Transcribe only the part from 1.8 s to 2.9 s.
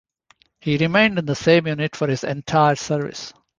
for his entire